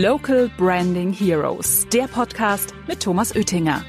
[0.00, 3.84] Local Branding Heroes, der Podcast mit Thomas Oettinger.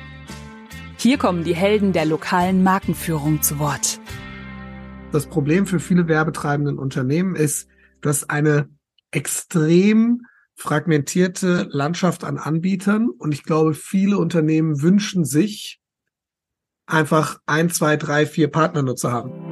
[0.97, 4.02] Hier kommen die Helden der lokalen Markenführung zu Wort.
[5.13, 7.70] Das Problem für viele werbetreibenden Unternehmen ist,
[8.02, 8.68] dass eine
[9.11, 10.23] extrem
[10.55, 15.79] fragmentierte Landschaft an Anbietern und ich glaube, viele Unternehmen wünschen sich
[16.85, 19.43] einfach ein, zwei, drei, vier Partner nur zu haben.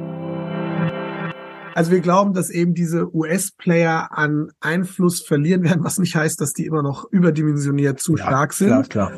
[1.74, 6.52] Also wir glauben, dass eben diese US-Player an Einfluss verlieren werden, was nicht heißt, dass
[6.52, 8.90] die immer noch überdimensioniert zu ja, stark sind.
[8.90, 9.12] Klar, klar.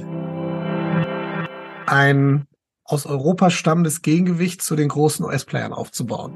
[1.86, 2.46] Ein
[2.84, 6.32] aus Europa stammendes Gegengewicht zu den großen US-Playern aufzubauen.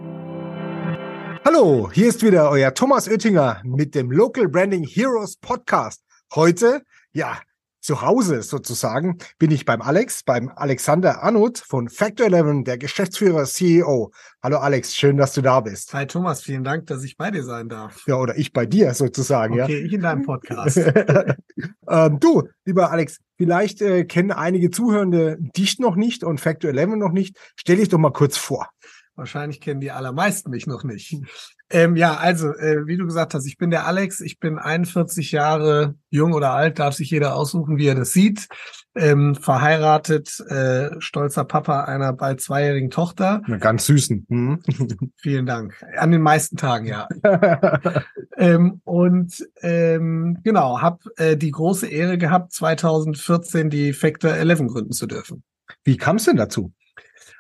[1.45, 6.03] Hallo, hier ist wieder euer Thomas Oettinger mit dem Local Branding Heroes Podcast.
[6.35, 7.39] Heute, ja,
[7.81, 13.45] zu Hause sozusagen bin ich beim Alex, beim Alexander Anut von Factor 11, der Geschäftsführer
[13.45, 14.13] CEO.
[14.43, 15.95] Hallo Alex, schön, dass du da bist.
[15.95, 18.05] Hi Thomas, vielen Dank, dass ich bei dir sein darf.
[18.07, 19.61] Ja, oder ich bei dir sozusagen.
[19.61, 19.87] Okay, ja.
[19.87, 20.77] ich in deinem Podcast.
[21.89, 26.97] ähm, du, lieber Alex, vielleicht äh, kennen einige Zuhörende dich noch nicht und Factor 11
[26.97, 27.37] noch nicht.
[27.57, 28.69] Stell dich doch mal kurz vor.
[29.15, 31.17] Wahrscheinlich kennen die allermeisten mich noch nicht.
[31.71, 35.33] Ähm, ja, also, äh, wie du gesagt hast, ich bin der Alex, ich bin 41
[35.33, 38.49] Jahre jung oder alt, darf sich jeder aussuchen, wie er das sieht.
[38.95, 43.43] Ähm, verheiratet, äh, stolzer Papa einer bald zweijährigen Tochter.
[43.45, 44.27] Eine ganz süßen.
[44.29, 44.63] Mhm.
[45.17, 45.75] Vielen Dank.
[45.97, 47.07] An den meisten Tagen, ja.
[48.37, 54.93] ähm, und ähm, genau, habe äh, die große Ehre gehabt, 2014 die Factor 11 gründen
[54.93, 55.45] zu dürfen.
[55.85, 56.73] Wie kam es denn dazu?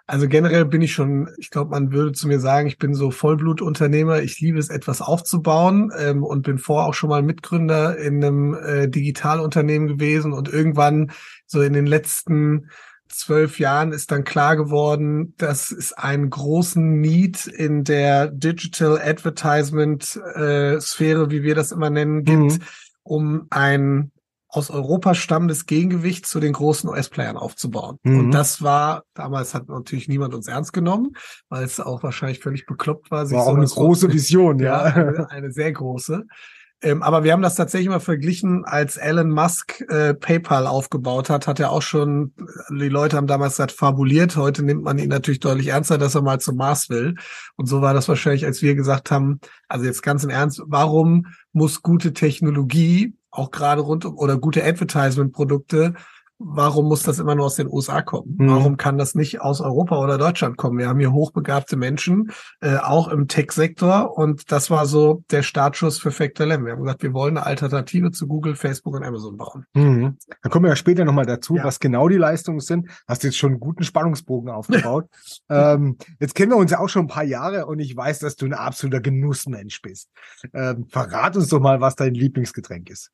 [0.08, 3.10] Also generell bin ich schon, ich glaube, man würde zu mir sagen, ich bin so
[3.10, 4.22] Vollblutunternehmer.
[4.22, 8.54] Ich liebe es, etwas aufzubauen ähm, und bin vorher auch schon mal Mitgründer in einem
[8.54, 10.32] äh, Digitalunternehmen gewesen.
[10.32, 11.12] Und irgendwann,
[11.46, 12.70] so in den letzten
[13.08, 20.18] zwölf Jahren, ist dann klar geworden, dass es einen großen Need in der Digital Advertisement
[20.34, 22.60] äh, Sphäre, wie wir das immer nennen, gibt, mhm.
[23.02, 24.10] um ein
[24.58, 27.98] aus Europa stammendes Gegengewicht zu den großen US-Playern aufzubauen.
[28.02, 28.18] Mhm.
[28.18, 31.12] Und das war, damals hat natürlich niemand uns ernst genommen,
[31.48, 33.30] weil es auch wahrscheinlich völlig bekloppt war.
[33.30, 34.82] War auch eine große Vision, ja.
[34.82, 36.26] eine, eine, sehr große.
[36.80, 41.48] Ähm, aber wir haben das tatsächlich mal verglichen, als Elon Musk äh, PayPal aufgebaut hat,
[41.48, 42.34] hat er auch schon,
[42.70, 44.36] die Leute haben damals gesagt, fabuliert.
[44.36, 47.16] Heute nimmt man ihn natürlich deutlich ernster, dass er mal zum Mars will.
[47.56, 51.26] Und so war das wahrscheinlich, als wir gesagt haben, also jetzt ganz im Ernst, warum
[51.52, 55.94] muss gute Technologie auch gerade rund um oder gute Advertisement-Produkte,
[56.38, 58.36] warum muss das immer nur aus den USA kommen?
[58.38, 58.50] Mhm.
[58.50, 60.78] Warum kann das nicht aus Europa oder Deutschland kommen?
[60.78, 64.16] Wir haben hier hochbegabte Menschen, äh, auch im Tech-Sektor.
[64.16, 66.64] Und das war so der Startschuss für Factor Lem.
[66.64, 69.64] Wir haben gesagt, wir wollen eine Alternative zu Google, Facebook und Amazon bauen.
[69.74, 70.16] Mhm.
[70.42, 71.64] Dann kommen wir ja später nochmal dazu, ja.
[71.64, 72.88] was genau die Leistungen sind.
[73.08, 75.06] Hast jetzt schon einen guten Spannungsbogen aufgebaut.
[75.50, 78.36] ähm, jetzt kennen wir uns ja auch schon ein paar Jahre und ich weiß, dass
[78.36, 80.10] du ein absoluter Genussmensch bist.
[80.54, 83.10] Ähm, verrat uns doch mal, was dein Lieblingsgetränk ist.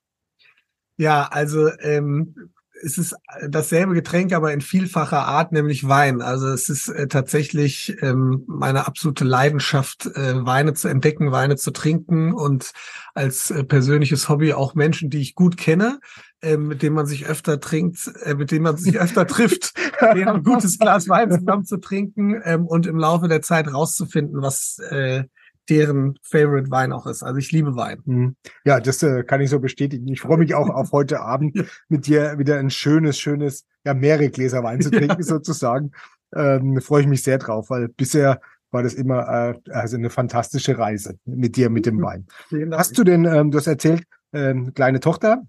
[0.96, 2.34] Ja, also ähm,
[2.82, 3.14] es ist
[3.48, 6.20] dasselbe Getränk, aber in vielfacher Art, nämlich Wein.
[6.20, 11.70] Also es ist äh, tatsächlich ähm, meine absolute Leidenschaft, äh, Weine zu entdecken, Weine zu
[11.70, 12.72] trinken und
[13.14, 16.00] als äh, persönliches Hobby auch Menschen, die ich gut kenne,
[16.42, 20.42] äh, mit denen man sich öfter trinkt, äh, mit denen man sich öfter trifft, ein
[20.42, 25.24] gutes Glas Wein zusammen zu trinken ähm, und im Laufe der Zeit rauszufinden, was äh,
[25.68, 27.22] deren Favorite Wein auch ist.
[27.22, 28.00] Also ich liebe Wein.
[28.04, 28.36] Mhm.
[28.64, 30.08] Ja, das äh, kann ich so bestätigen.
[30.08, 34.30] Ich freue mich auch auf heute Abend mit dir wieder ein schönes, schönes, ja, mehrere
[34.30, 35.22] Gläser Wein zu trinken ja.
[35.22, 35.92] sozusagen.
[36.34, 40.76] Ähm, freue ich mich sehr drauf, weil bisher war das immer äh, also eine fantastische
[40.76, 42.26] Reise mit dir, mit dem Wein.
[42.72, 45.42] Hast du denn, ähm, du hast erzählt, ähm, kleine Tochter,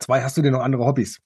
[0.00, 1.20] zwei, hast du denn noch andere Hobbys?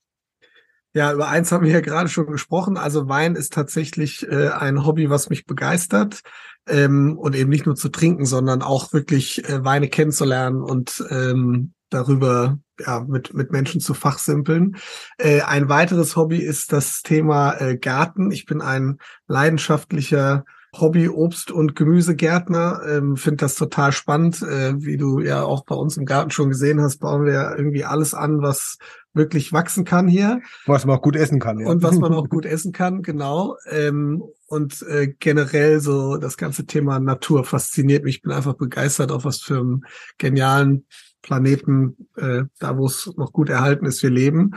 [0.94, 2.76] Ja, über eins haben wir ja gerade schon gesprochen.
[2.76, 6.20] Also Wein ist tatsächlich äh, ein Hobby, was mich begeistert.
[6.66, 11.74] Ähm, und eben nicht nur zu trinken, sondern auch wirklich äh, Weine kennenzulernen und ähm,
[11.90, 14.76] darüber ja, mit, mit Menschen zu fachsimpeln.
[15.18, 18.30] Äh, ein weiteres Hobby ist das Thema äh, Garten.
[18.30, 20.44] Ich bin ein leidenschaftlicher
[20.80, 22.80] Hobby Obst- und Gemüsegärtner.
[22.88, 24.42] Ähm, Finde das total spannend.
[24.42, 27.56] Äh, wie du ja auch bei uns im Garten schon gesehen hast, bauen wir ja
[27.56, 28.78] irgendwie alles an, was
[29.12, 30.40] wirklich wachsen kann hier.
[30.66, 31.68] Was man auch gut essen kann, ja.
[31.68, 33.56] Und was man auch gut essen kann, genau.
[33.70, 38.16] Ähm, und äh, generell so das ganze Thema Natur fasziniert mich.
[38.16, 39.84] Ich bin einfach begeistert, auf was für einem
[40.18, 40.86] genialen
[41.22, 44.52] Planeten, äh, da wo es noch gut erhalten ist, wir leben.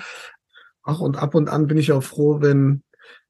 [0.84, 2.84] Ach, und ab und an bin ich auch froh, wenn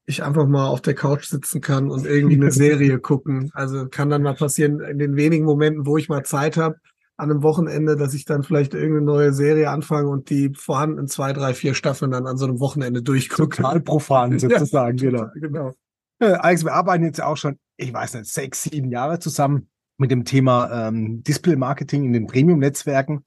[0.08, 3.50] ich einfach mal auf der Couch sitzen kann und irgendwie eine Serie gucken.
[3.52, 6.76] Also kann dann mal passieren, in den wenigen Momenten, wo ich mal Zeit habe,
[7.18, 11.32] an einem Wochenende, dass ich dann vielleicht irgendeine neue Serie anfange und die vorhandenen zwei,
[11.32, 13.56] drei, vier Staffeln dann an so einem Wochenende durchgucke.
[13.56, 15.30] Total profan sozusagen, ja, genau.
[15.34, 15.72] genau.
[16.20, 19.68] Äh, Alex, wir arbeiten jetzt auch schon, ich weiß nicht, sechs, sieben Jahre zusammen
[19.98, 23.24] mit dem Thema ähm, Display-Marketing in den Premium-Netzwerken.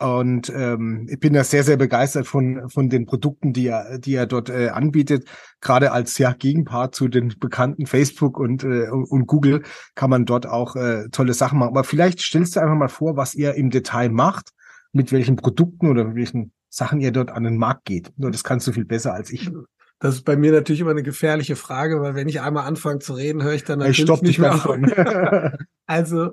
[0.00, 4.14] Und ähm, ich bin da sehr, sehr begeistert von, von den Produkten, die er, die
[4.14, 5.28] er dort äh, anbietet.
[5.60, 9.62] Gerade als ja, Gegenpart zu den bekannten Facebook und, äh, und Google
[9.94, 11.68] kann man dort auch äh, tolle Sachen machen.
[11.68, 14.52] Aber vielleicht stellst du einfach mal vor, was ihr im Detail macht,
[14.92, 18.10] mit welchen Produkten oder mit welchen Sachen ihr dort an den Markt geht.
[18.16, 19.50] Nur das kannst du viel besser als ich.
[19.98, 23.12] Das ist bei mir natürlich immer eine gefährliche Frage, weil wenn ich einmal anfange zu
[23.12, 24.66] reden, höre ich dann natürlich ich stopp nicht mehr auf.
[25.86, 26.30] also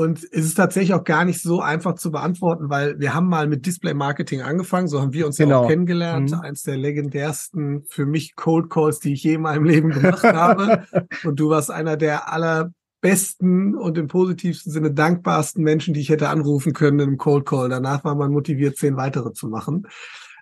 [0.00, 3.46] und es ist tatsächlich auch gar nicht so einfach zu beantworten, weil wir haben mal
[3.46, 5.64] mit Display Marketing angefangen, so haben wir uns ja Genau.
[5.64, 6.30] auch kennengelernt.
[6.30, 6.40] Mhm.
[6.40, 10.84] Eins der legendärsten für mich Cold Calls, die ich je in meinem Leben gemacht habe.
[11.24, 16.30] Und du warst einer der allerbesten und im positivsten Sinne dankbarsten Menschen, die ich hätte
[16.30, 17.68] anrufen können im Cold Call.
[17.68, 19.86] Danach war man motiviert, zehn weitere zu machen.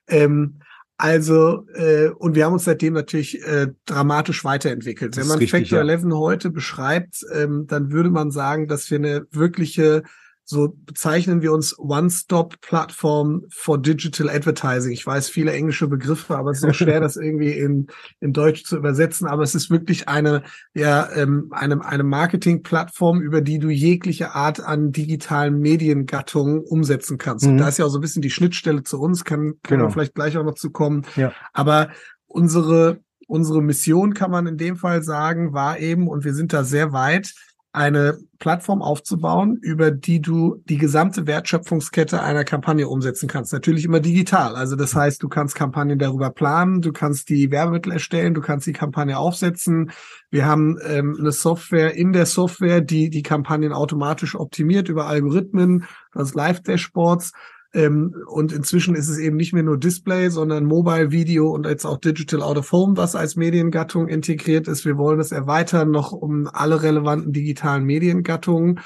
[0.06, 0.60] Ähm,
[1.00, 5.16] also, äh, und wir haben uns seitdem natürlich äh, dramatisch weiterentwickelt.
[5.16, 5.92] Das Wenn man richtig, Factor ja.
[5.92, 10.02] 11 heute beschreibt, ähm, dann würde man sagen, dass wir eine wirkliche,
[10.50, 14.92] so bezeichnen wir uns One-Stop-Plattform for Digital Advertising.
[14.92, 17.88] Ich weiß viele englische Begriffe, aber es ist so schwer, das irgendwie in,
[18.20, 19.26] in Deutsch zu übersetzen.
[19.28, 20.42] Aber es ist wirklich eine,
[20.72, 27.44] ja, ähm, eine, eine Marketing-Plattform, über die du jegliche Art an digitalen Mediengattungen umsetzen kannst.
[27.46, 27.58] Und Mhm.
[27.58, 29.84] da ist ja auch so ein bisschen die Schnittstelle zu uns, kann, kann Genau.
[29.84, 31.02] man vielleicht gleich auch noch zu kommen.
[31.16, 31.32] Ja.
[31.52, 31.90] Aber
[32.26, 36.64] unsere, unsere Mission kann man in dem Fall sagen, war eben, und wir sind da
[36.64, 37.34] sehr weit,
[37.72, 43.52] eine Plattform aufzubauen, über die du die gesamte Wertschöpfungskette einer Kampagne umsetzen kannst.
[43.52, 44.56] Natürlich immer digital.
[44.56, 48.66] Also das heißt, du kannst Kampagnen darüber planen, du kannst die Werbemittel erstellen, du kannst
[48.66, 49.90] die Kampagne aufsetzen.
[50.30, 55.84] Wir haben ähm, eine Software in der Software, die die Kampagnen automatisch optimiert über Algorithmen,
[56.12, 57.32] das Live-Dashboards.
[57.74, 61.84] Ähm, und inzwischen ist es eben nicht mehr nur Display, sondern Mobile Video und jetzt
[61.84, 64.84] auch Digital Out of Home, was als Mediengattung integriert ist.
[64.84, 68.80] Wir wollen es erweitern noch um alle relevanten digitalen Mediengattungen.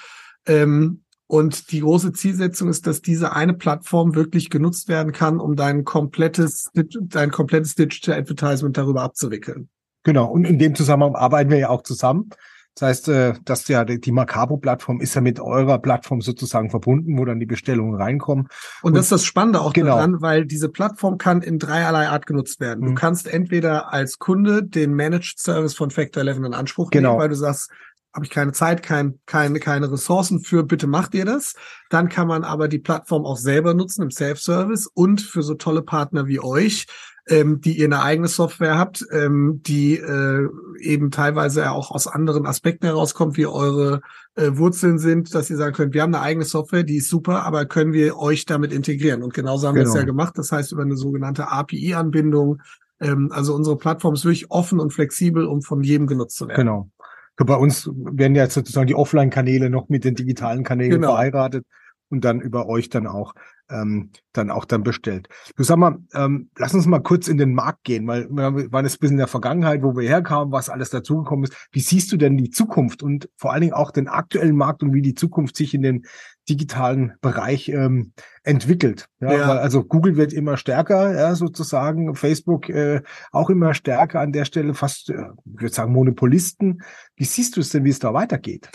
[0.46, 5.56] Ähm, und die große Zielsetzung ist, dass diese eine Plattform wirklich genutzt werden kann, um
[5.56, 9.70] dein komplettes, dein komplettes Digital Advertisement darüber abzuwickeln.
[10.02, 12.28] Genau, und in dem Zusammenhang arbeiten wir ja auch zusammen.
[12.74, 17.24] Das heißt, äh, dass ja die Macabo-Plattform ist ja mit eurer Plattform sozusagen verbunden, wo
[17.26, 18.48] dann die Bestellungen reinkommen.
[18.82, 19.96] Und, das ist das Spannende auch Genau.
[19.96, 22.84] daran, weil diese Plattform kann in dreierlei Art genutzt werden.
[22.84, 22.94] Du Mhm.
[22.94, 27.10] kannst entweder als Kunde den Managed Service von Factor 11 in Anspruch Genau.
[27.10, 27.70] nehmen, weil du sagst,
[28.14, 31.54] habe ich keine Zeit, kein, keine, keine Ressourcen für, bitte macht ihr das.
[31.90, 35.82] Dann kann man aber die Plattform auch selber nutzen im Self-Service und für so tolle
[35.82, 36.86] Partner wie euch,
[37.28, 40.48] ähm, die ihr eine eigene Software habt, ähm, die äh,
[40.80, 44.00] eben teilweise auch aus anderen Aspekten herauskommt, wie eure
[44.34, 47.44] äh, Wurzeln sind, dass ihr sagen könnt, wir haben eine eigene Software, die ist super,
[47.44, 49.22] aber können wir euch damit integrieren?
[49.22, 50.00] Und genauso haben wir es Genau.
[50.00, 50.36] ja gemacht.
[50.36, 52.60] Das heißt, über eine sogenannte API-Anbindung.
[53.00, 56.66] Ähm, also unsere Plattform ist wirklich offen und flexibel, um von jedem genutzt zu werden.
[56.66, 56.90] Genau.
[57.36, 61.08] Bei uns werden ja sozusagen die Offline-Kanäle noch mit den digitalen Kanälen Genau.
[61.12, 61.64] verheiratet
[62.10, 63.34] und dann über euch dann auch
[63.72, 65.28] ähm, dann auch dann bestellt.
[65.56, 68.84] Du sag mal, ähm, lass uns mal kurz in den Markt gehen, weil wir waren
[68.84, 71.68] jetzt ein bisschen in der Vergangenheit, wo wir herkamen, was alles dazugekommen ist.
[71.72, 74.92] Wie siehst du denn die Zukunft und vor allen Dingen auch den aktuellen Markt und
[74.92, 76.04] wie die Zukunft sich in den
[76.48, 79.06] digitalen Bereich ähm, entwickelt?
[79.20, 79.48] Ja, Ja.
[79.48, 84.44] Weil also Google wird immer stärker, ja, sozusagen, Facebook äh, auch immer stärker an der
[84.44, 85.14] Stelle, fast, äh,
[85.54, 86.82] ich würde sagen, Monopolisten.
[87.16, 88.70] Wie siehst du es denn, wie es da weitergeht?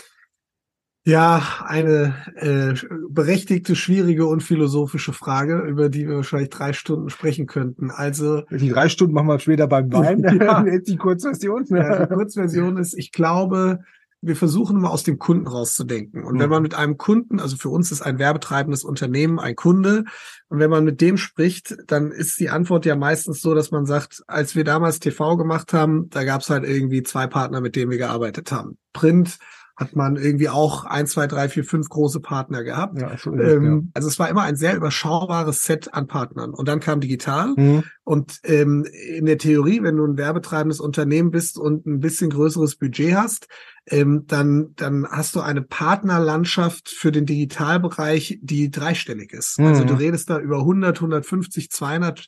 [1.08, 2.74] Ja, eine äh,
[3.08, 7.90] berechtigte, schwierige und philosophische Frage, über die wir wahrscheinlich drei Stunden sprechen könnten.
[7.90, 10.22] Also Die drei Stunden machen wir später beim Wein.
[10.38, 10.66] Ja.
[10.66, 11.64] Jetzt die Kurzversion.
[11.70, 13.78] Ja, die Kurzversion ist, ich glaube,
[14.20, 16.24] wir versuchen immer aus dem Kunden rauszudenken.
[16.24, 16.52] Und wenn Mhm.
[16.52, 20.04] man mit einem Kunden, also für uns ist ein werbetreibendes Unternehmen ein Kunde,
[20.48, 23.86] und wenn man mit dem spricht, dann ist die Antwort ja meistens so, dass man
[23.86, 27.76] sagt, als wir damals TV gemacht haben, da gab es halt irgendwie zwei Partner, mit
[27.76, 28.76] denen wir gearbeitet haben.
[28.92, 29.38] Print
[29.80, 33.00] hat man irgendwie auch ein, zwei, drei, vier, fünf große Partner gehabt.
[33.00, 36.50] Ja, so ist es, Ähm, Also es war immer ein sehr überschaubares Set an Partnern.
[36.52, 37.54] Und dann kam digital.
[37.56, 37.62] ja.
[37.62, 37.84] Mhm.
[38.02, 38.84] Und ähm,
[39.16, 43.46] in der Theorie, wenn du ein werbetreibendes Unternehmen bist und ein bisschen größeres Budget hast,
[43.86, 49.60] ähm, dann, dann hast du eine Partnerlandschaft für den Digitalbereich, die dreistellig ist.
[49.60, 49.88] Also Mhm.
[49.88, 52.26] du redest da über 100, 150, 200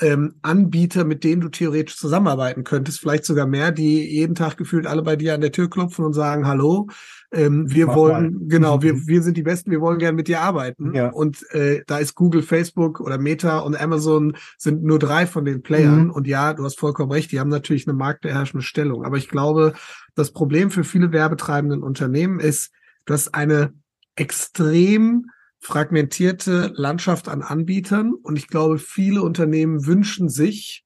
[0.00, 4.86] ähm, Anbieter, mit denen du theoretisch zusammenarbeiten könntest, vielleicht sogar mehr, die jeden Tag gefühlt
[4.86, 6.88] alle bei dir an der Tür klopfen und sagen, hallo,
[7.32, 8.48] ähm, wir Mach wollen, mal.
[8.48, 10.94] genau, wir, wir sind die Besten, wir wollen gern mit dir arbeiten.
[10.94, 11.08] Ja.
[11.10, 15.62] Und äh, da ist Google, Facebook oder Meta und Amazon sind nur drei von den
[15.62, 16.04] Playern.
[16.04, 16.10] Mhm.
[16.10, 19.04] Und ja, du hast vollkommen recht, die haben natürlich eine marktbeherrschende Stellung.
[19.04, 19.74] Aber ich glaube,
[20.14, 22.70] das Problem für viele werbetreibenden Unternehmen ist,
[23.04, 23.72] du hast eine
[24.16, 25.26] extrem
[25.60, 28.14] fragmentierte Landschaft an Anbietern.
[28.14, 30.84] Und ich glaube, viele Unternehmen wünschen sich,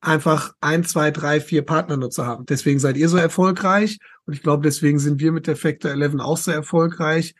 [0.00, 2.46] einfach ein, zwei, drei, vier Partner nur zu haben.
[2.46, 3.98] Deswegen seid ihr so erfolgreich.
[4.26, 7.34] Und ich glaube, deswegen sind wir mit der Factor 11 auch so erfolgreich,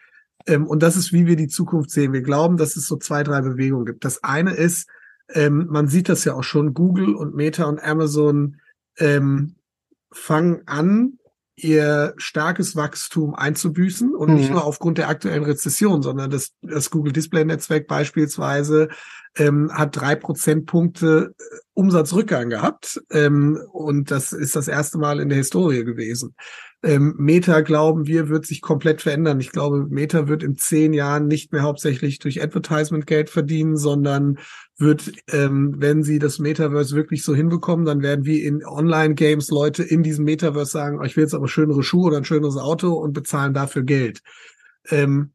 [0.46, 2.12] Ähm, und das ist, wie wir die Zukunft sehen.
[2.12, 4.04] Wir glauben, dass es so zwei, drei Bewegungen gibt.
[4.04, 4.88] Das eine ist,
[5.34, 8.56] ähm, man sieht das ja auch schon, Google und Meta und Amazon
[8.98, 9.56] ähm,
[10.10, 11.17] fangen an,
[11.62, 14.36] ihr starkes Wachstum einzubüßen und mhm.
[14.36, 18.88] nicht nur aufgrund der aktuellen Rezession, sondern das, das Google Display Netzwerk beispielsweise
[19.36, 21.42] ähm, hat drei Prozentpunkte äh,
[21.74, 26.34] Umsatzrückgang gehabt ähm, und das ist das erste Mal in der Historie gewesen.
[26.82, 29.40] Ähm, Meta, glauben wir, wird sich komplett verändern.
[29.40, 34.38] Ich glaube, Meta wird in zehn Jahren nicht mehr hauptsächlich durch Advertisement Geld verdienen, sondern
[34.78, 39.82] wird, ähm, wenn sie das Metaverse wirklich so hinbekommen, dann werden wie in Online-Games Leute
[39.82, 42.92] in diesem Metaverse sagen, oh, ich will jetzt aber schönere Schuhe oder ein schöneres Auto
[42.92, 44.22] und bezahlen dafür Geld.
[44.88, 45.32] Ähm,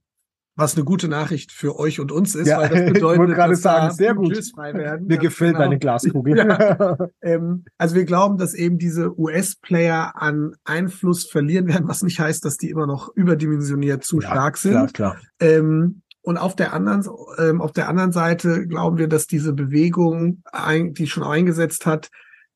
[0.55, 3.55] was eine gute Nachricht für euch und uns ist, ja, weil das bedeutet, ich gerade
[3.55, 4.37] sagen, da sehr gut.
[4.53, 5.07] frei werden.
[5.07, 5.63] Mir gefällt genau.
[5.63, 6.37] deine Glaskugel.
[6.37, 6.97] ja.
[7.21, 12.45] ähm, also wir glauben, dass eben diese US-Player an Einfluss verlieren werden, was nicht heißt,
[12.45, 14.93] dass die immer noch überdimensioniert zu ja, stark sind.
[14.93, 15.17] Klar, klar.
[15.39, 17.05] Ähm, und auf der anderen,
[17.37, 22.09] ähm, auf der anderen Seite glauben wir, dass diese Bewegung, ein, die schon eingesetzt hat,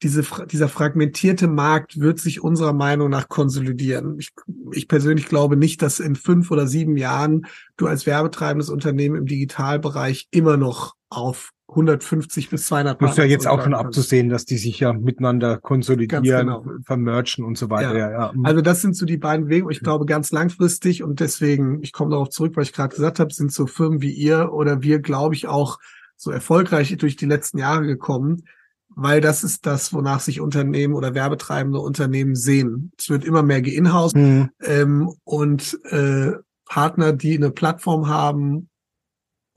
[0.03, 4.19] diese, dieser fragmentierte Markt wird sich unserer Meinung nach konsolidieren.
[4.19, 4.31] Ich,
[4.71, 9.25] ich persönlich glaube nicht, dass in fünf oder sieben Jahren du als werbetreibendes Unternehmen im
[9.25, 13.11] Digitalbereich immer noch auf 150 bis 200 Partner.
[13.11, 16.65] Ist ja jetzt auch schon abzusehen, dass die sich ja miteinander konsolidieren, genau.
[16.85, 17.97] vermerchen und so weiter.
[17.97, 18.09] Ja.
[18.09, 18.31] Ja, ja.
[18.33, 18.45] Mhm.
[18.45, 19.73] Also das sind so die beiden Bewegungen.
[19.73, 23.33] Ich glaube ganz langfristig und deswegen, ich komme darauf zurück, was ich gerade gesagt habe,
[23.33, 25.79] sind so Firmen wie ihr oder wir, glaube ich, auch
[26.15, 28.43] so erfolgreich durch die letzten Jahre gekommen,
[28.89, 32.91] weil das ist das, wonach sich Unternehmen oder werbetreibende Unternehmen sehen.
[32.97, 34.49] Es wird immer mehr geinhouse mhm.
[34.63, 36.31] ähm, und äh,
[36.65, 38.69] Partner, die eine Plattform haben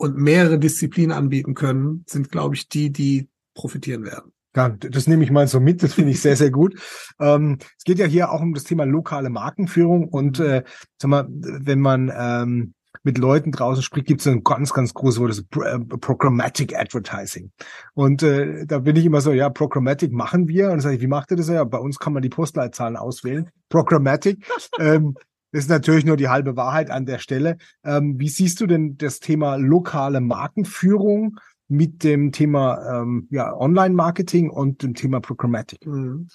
[0.00, 4.32] und mehrere Disziplinen anbieten können, sind, glaube ich, die, die profitieren werden.
[4.56, 6.74] Ja, das nehme ich mal so mit, das finde ich sehr, sehr gut.
[7.20, 10.64] Ähm, es geht ja hier auch um das Thema lokale Markenführung und äh,
[10.96, 15.20] sag mal, wenn man ähm, mit Leuten draußen spricht, gibt es ein ganz, ganz großes
[15.20, 17.52] Wort, das ist äh, Programmatic Advertising.
[17.92, 20.64] Und äh, da bin ich immer so, ja, Programmatic machen wir.
[20.64, 21.48] Und dann sage ich, wie macht ihr das?
[21.48, 23.50] Ja, bei uns kann man die Postleitzahlen auswählen.
[23.68, 24.44] Programmatic.
[24.78, 25.14] ähm,
[25.52, 27.56] das ist natürlich nur die halbe Wahrheit an der Stelle.
[27.84, 31.38] Ähm, wie siehst du denn das Thema lokale Markenführung
[31.68, 35.86] mit dem Thema ähm, ja, Online-Marketing und dem Thema Programmatic?
[35.86, 36.28] Mhm.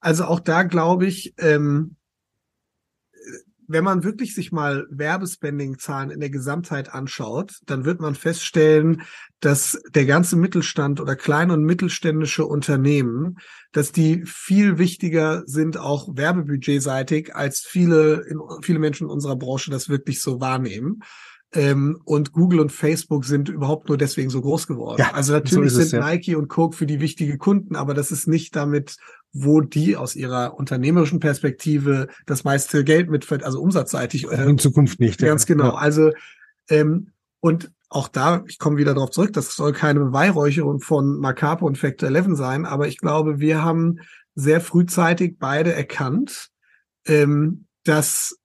[0.00, 1.96] Also auch da glaube ich, ähm,
[3.72, 9.02] wenn man wirklich sich mal Werbespending-Zahlen in der Gesamtheit anschaut, dann wird man feststellen,
[9.40, 13.38] dass der ganze Mittelstand oder kleine und mittelständische Unternehmen,
[13.72, 18.24] dass die viel wichtiger sind, auch werbebudgetseitig, als viele,
[18.62, 21.00] viele Menschen in unserer Branche das wirklich so wahrnehmen.
[21.54, 25.00] Ähm, und Google und Facebook sind überhaupt nur deswegen so groß geworden.
[25.00, 26.06] Ja, also natürlich so es, sind ja.
[26.06, 28.96] Nike und Coke für die wichtige Kunden, aber das ist nicht damit
[29.32, 34.30] wo die aus ihrer unternehmerischen Perspektive das meiste Geld mit, also umsatzseitig.
[34.30, 35.20] Äh, In Zukunft nicht.
[35.20, 35.54] Ganz ja.
[35.54, 35.70] genau.
[35.70, 36.10] Also
[36.68, 37.08] ähm,
[37.40, 41.76] und auch da, ich komme wieder darauf zurück, das soll keine Beweihräucherung von Macapo und
[41.76, 44.00] Factor 11 sein, aber ich glaube, wir haben
[44.34, 46.48] sehr frühzeitig beide erkannt,
[47.06, 48.38] ähm, dass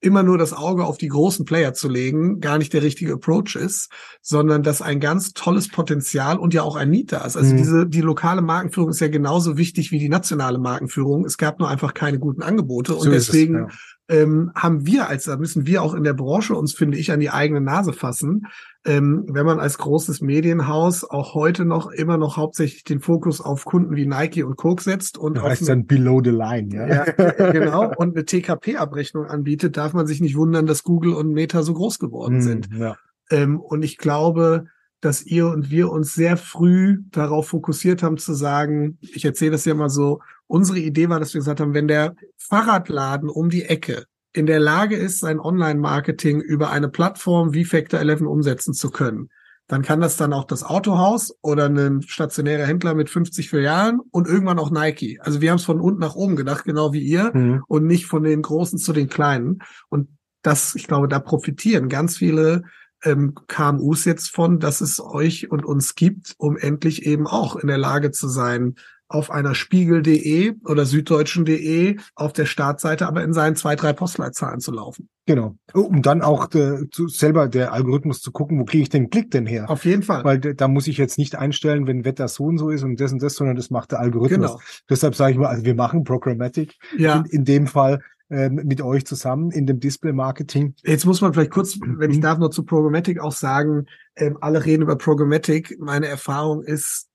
[0.00, 3.54] immer nur das Auge auf die großen Player zu legen, gar nicht der richtige Approach
[3.54, 3.90] ist,
[4.22, 7.36] sondern dass ein ganz tolles Potenzial und ja auch ein Need da ist.
[7.36, 7.56] Also mhm.
[7.58, 11.24] diese, die lokale Markenführung ist ja genauso wichtig wie die nationale Markenführung.
[11.24, 13.78] Es gab nur einfach keine guten Angebote und so deswegen es, ja
[14.10, 17.20] ähm, haben wir als, da müssen wir auch in der Branche uns, finde ich, an
[17.20, 18.46] die eigene Nase fassen.
[18.84, 23.64] Ähm, wenn man als großes Medienhaus auch heute noch immer noch hauptsächlich den Fokus auf
[23.64, 26.86] Kunden wie Nike und Coke setzt und das heißt dann below the line, ja.
[26.88, 31.62] ja genau, und eine TKP-Abrechnung anbietet, darf man sich nicht wundern, dass Google und Meta
[31.62, 32.68] so groß geworden hm, sind.
[32.76, 32.96] Ja.
[33.30, 34.66] Ähm, und ich glaube,
[35.00, 39.66] dass ihr und wir uns sehr früh darauf fokussiert haben zu sagen, ich erzähle das
[39.66, 43.64] ja mal so, unsere Idee war, dass wir gesagt haben, wenn der Fahrradladen um die
[43.64, 48.90] Ecke in der Lage ist, sein Online-Marketing über eine Plattform wie Factor 11 umsetzen zu
[48.90, 49.30] können,
[49.68, 54.26] dann kann das dann auch das Autohaus oder ein stationärer Händler mit 50 Filialen und
[54.26, 55.20] irgendwann auch Nike.
[55.20, 57.62] Also wir haben es von unten nach oben gedacht, genau wie ihr, mhm.
[57.68, 59.60] und nicht von den Großen zu den Kleinen.
[59.88, 60.08] Und
[60.42, 62.64] das, ich glaube, da profitieren ganz viele
[63.04, 67.68] ähm, KMUs jetzt von, dass es euch und uns gibt, um endlich eben auch in
[67.68, 68.74] der Lage zu sein,
[69.10, 74.70] auf einer Spiegel.de oder Süddeutschen.de auf der Startseite aber in seinen zwei, drei Postleitzahlen zu
[74.70, 75.08] laufen.
[75.26, 75.56] Genau.
[75.74, 79.32] Um dann auch de, zu, selber der Algorithmus zu gucken, wo kriege ich den Klick
[79.32, 79.68] denn her?
[79.68, 80.24] Auf jeden Fall.
[80.24, 83.12] Weil da muss ich jetzt nicht einstellen, wenn Wetter so und so ist und das
[83.12, 84.52] und das, sondern das macht der Algorithmus.
[84.52, 84.60] Genau.
[84.88, 87.16] Deshalb sage ich mal, also wir machen Programmatic ja.
[87.18, 88.00] in, in dem Fall
[88.30, 90.74] ähm, mit euch zusammen in dem Display-Marketing.
[90.84, 92.22] Jetzt muss man vielleicht kurz, wenn ich mhm.
[92.22, 95.76] darf, nur zu Programmatic auch sagen, ähm, alle reden über Programmatic.
[95.80, 97.09] Meine Erfahrung ist,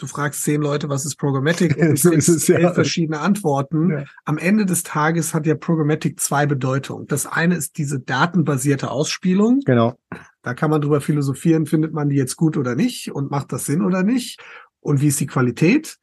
[0.00, 2.72] du fragst zehn Leute, was ist Programmatic und So ist es, ja.
[2.72, 3.90] verschiedene Antworten.
[3.90, 4.04] Ja.
[4.24, 7.06] Am Ende des Tages hat ja Programmatic zwei Bedeutungen.
[7.06, 9.60] Das eine ist diese datenbasierte Ausspielung.
[9.64, 9.98] Genau.
[10.42, 13.66] Da kann man drüber philosophieren, findet man die jetzt gut oder nicht und macht das
[13.66, 14.40] Sinn oder nicht
[14.80, 15.98] und wie ist die Qualität.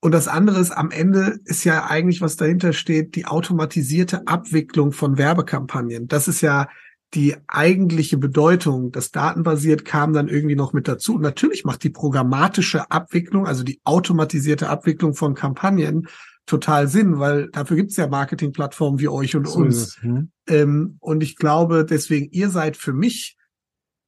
[0.00, 4.92] Und das andere ist, am Ende ist ja eigentlich, was dahinter steht, die automatisierte Abwicklung
[4.92, 6.06] von Werbekampagnen.
[6.06, 6.68] Das ist ja
[7.14, 8.92] die eigentliche Bedeutung.
[8.92, 11.14] Das datenbasiert kam dann irgendwie noch mit dazu.
[11.14, 16.08] Und natürlich macht die programmatische Abwicklung, also die automatisierte Abwicklung von Kampagnen
[16.46, 20.00] total Sinn, weil dafür gibt es ja Marketingplattformen wie euch und So uns.
[20.00, 20.30] Hm.
[20.48, 23.36] Ähm, und ich glaube, deswegen, ihr seid für mich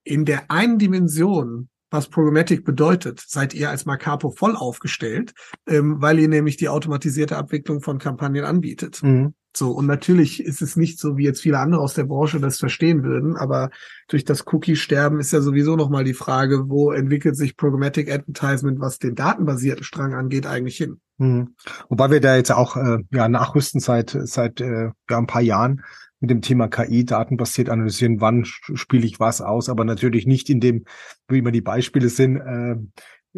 [0.04, 5.32] in der einen Dimension, was Programmatic bedeutet, seid ihr als Macapo voll aufgestellt,
[5.66, 9.02] ähm, weil ihr nämlich die automatisierte Abwicklung von Kampagnen anbietet.
[9.02, 9.34] Mhm.
[9.58, 12.58] So, und natürlich ist es nicht so, wie jetzt viele andere aus der Branche das
[12.58, 13.70] verstehen würden, aber
[14.08, 18.98] durch das Cookie-Sterben ist ja sowieso nochmal die Frage, wo entwickelt sich Programmatic Advertisement, was
[18.98, 21.00] den datenbasierten Strang angeht, eigentlich hin?
[21.18, 21.56] Mhm.
[21.88, 25.82] Wobei wir da jetzt auch äh, ja, nachrüsten seit, seit äh, ja, ein paar Jahren
[26.20, 30.60] mit dem Thema KI, datenbasiert analysieren, wann spiele ich was aus, aber natürlich nicht in
[30.60, 30.84] dem,
[31.28, 32.76] wie immer die Beispiele sind, äh,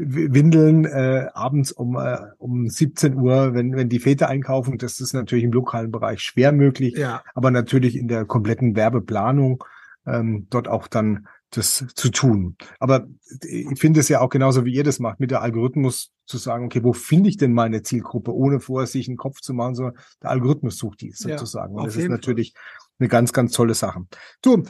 [0.01, 5.13] Windeln äh, abends um, äh, um 17 Uhr, wenn, wenn die Väter einkaufen, das ist
[5.13, 9.65] natürlich im lokalen Bereich schwer möglich, Ja, aber natürlich in der kompletten Werbeplanung
[10.07, 12.57] ähm, dort auch dann das zu tun.
[12.79, 13.09] Aber
[13.43, 16.67] ich finde es ja auch genauso, wie ihr das macht, mit der Algorithmus zu sagen,
[16.67, 19.97] okay, wo finde ich denn meine Zielgruppe, ohne vorher sich einen Kopf zu machen, sondern
[20.23, 21.75] der Algorithmus sucht die Ja, sozusagen.
[21.75, 22.55] Und auf das ist natürlich
[22.99, 24.07] eine ganz, ganz tolle Sache.
[24.43, 24.63] Du,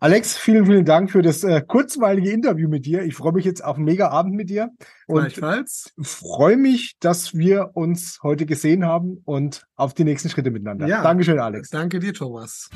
[0.00, 3.02] Alex, vielen, vielen Dank für das äh, kurzweilige Interview mit dir.
[3.04, 4.70] Ich freue mich jetzt auf einen mega Abend mit dir
[5.06, 5.94] und gleichfalls.
[6.02, 10.86] freue mich, dass wir uns heute gesehen haben und auf die nächsten Schritte miteinander.
[10.86, 11.02] Ja.
[11.02, 11.70] Dankeschön, Alex.
[11.70, 12.68] Danke dir, Thomas.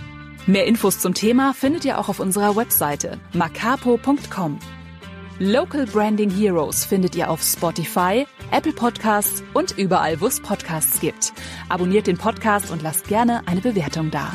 [0.46, 4.58] Mehr Infos zum Thema findet ihr auch auf unserer Webseite macapo.com.
[5.38, 11.32] Local Branding Heroes findet ihr auf Spotify, Apple Podcasts und überall, wo es Podcasts gibt.
[11.70, 14.34] Abonniert den Podcast und lasst gerne eine Bewertung da.